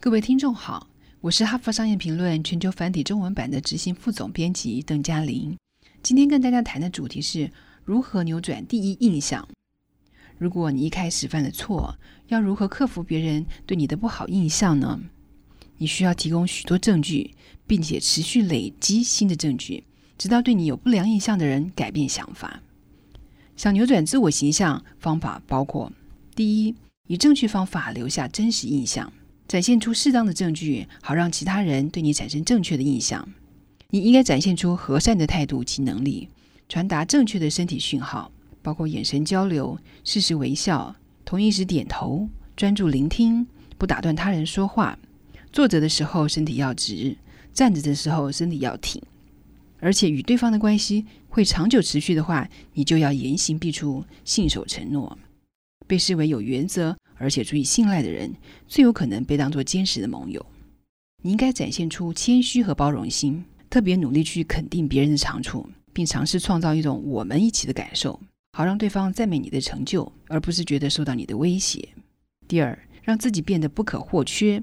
[0.00, 0.86] 各位听众好，
[1.20, 5.58] 我是哈佛商业评论全球繁体中文版的执行副总编辑邓嘉玲。
[6.04, 7.50] 今天跟大家谈的主题是
[7.84, 9.48] 如何扭转第一印象。
[10.38, 11.98] 如果你一开始犯了错，
[12.28, 15.00] 要如何克服别人对你的不好印象呢？
[15.78, 17.34] 你需要提供许多证据，
[17.66, 19.82] 并且持续累积新的证据，
[20.16, 22.62] 直到对你有不良印象的人改变想法。
[23.56, 25.90] 想扭转自我形象，方法包括：
[26.36, 26.76] 第一，
[27.08, 29.12] 以正确方法留下真实印象，
[29.48, 33.26] 展现出适当的证据，好让其他人对你产生正确的印象。
[33.88, 36.28] 你应该展现出和善的态度及能力，
[36.68, 38.30] 传达正确的身体讯号，
[38.60, 43.46] 包括眼神交流、适时微笑、同意时点头、专注聆听、
[43.78, 44.98] 不打断他人说话。
[45.50, 47.16] 坐着的时候身体要直，
[47.54, 49.00] 站着的时候身体要挺，
[49.80, 55.18] 而且与对方的关系会长久持续的话，你就要言行必出，信守承诺。
[55.86, 58.32] 被视为有原则而且足以信赖的人，
[58.66, 60.44] 最有可能被当作坚实的盟友。
[61.22, 68.18] 你应该展现出谦虚和包容心，特别努力去肯定别人的长处，并尝试创造一种我们一起的感受，
[68.56, 71.88] 好让对方赞美你的成就，而不是觉得受到你的威胁。
[72.46, 74.62] 第二，让自己变得不可或缺。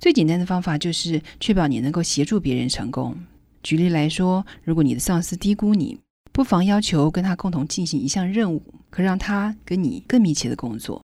[0.00, 3.16] 最简单的方法就是确保你能够协助别人成功。
[3.62, 5.98] 举例来说，如果你的上司低估你，
[6.32, 11.02] 不妨要求跟他共同进行一项任务，可让他跟你更密切的工作。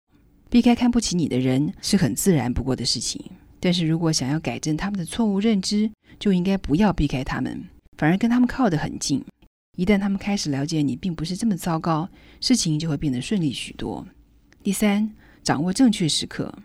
[0.55, 3.21] 避开看不起你的人是很自然不过的事情。
[3.59, 7.61] 但是如果想要改正他们的错误认知，就应该不要避开他们，
[7.97, 9.21] 反而跟他们靠得很近。
[9.75, 12.07] 一旦他们开始了解你并不是这么糟糕，
[12.39, 14.07] 事情就会变得顺利许多。
[14.63, 15.11] 第三，
[15.43, 16.57] 掌握正确时刻。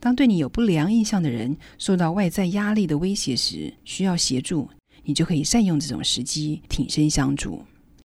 [0.00, 4.68] 当对你有不良印象的人受到外在压力的威胁时，需要协助，
[5.04, 7.62] 你就可以善用这种时机挺身相助。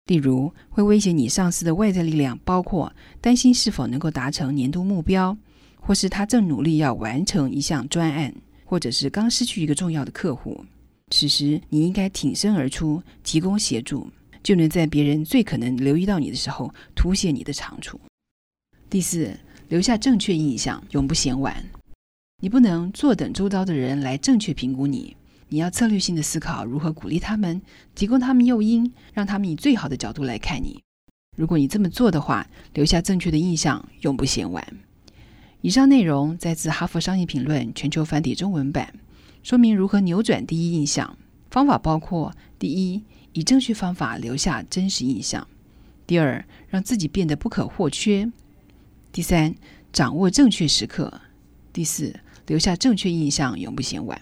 [0.07, 2.91] 例如，会威胁你上司的外在力量，包括
[3.21, 5.37] 担心是否能够达成年度目标，
[5.79, 8.33] 或是他正努力要完成一项专案，
[8.65, 10.65] 或者是刚失去一个重要的客户。
[11.11, 14.09] 此时，你应该挺身而出，提供协助，
[14.41, 17.99] 就能在别人最可能留意到你的时候，凸显你的长处。
[18.89, 21.63] 第四，留下正确印象，永不嫌晚。
[22.41, 25.17] 你不能坐等周遭的人来正确评估你，
[25.49, 27.61] 你要策略性的思考如何鼓励他们，
[27.95, 30.81] 提供他们诱因，让他们以最好的角度来看你。
[31.37, 34.65] 如果你这么做的话，留下正确的印象永不嫌晚。
[35.61, 38.93] 以上内容摘自《哈佛商业评论》全球繁体中文版，
[39.41, 41.17] 说明如何扭转第一印象。
[41.49, 43.03] 方法包括：第一，
[43.33, 45.47] 以正确方法留下真实印象；
[46.05, 48.31] 第二，让自己变得不可或缺；
[49.11, 49.55] 第三，
[49.93, 51.21] 掌握正确时刻；
[51.71, 52.19] 第四。
[52.47, 54.21] 留下正确印象，永不嫌晚。